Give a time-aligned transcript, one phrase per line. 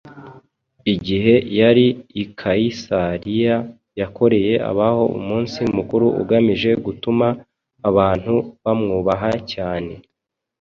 [0.93, 1.85] Igihe yari
[2.23, 3.57] i Kayisariya
[3.99, 7.27] yakoreye abaho umunsi mukuru ugamije gutuma
[7.89, 8.33] abantu
[8.63, 9.93] bamwubaha cyane